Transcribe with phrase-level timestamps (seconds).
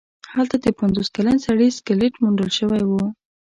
[0.33, 2.91] هلته د پنځوس کلن سړي سکلیټ موندل شوی و.